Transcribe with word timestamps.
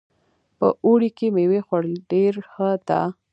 په 0.57 0.67
اوړي 0.85 1.09
کې 1.17 1.27
میوې 1.35 1.59
خوړل 1.67 1.95
ډېر 2.11 2.33
ښه 2.51 2.69
ده 2.87 3.01